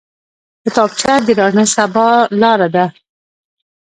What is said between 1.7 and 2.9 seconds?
سبا لاره ده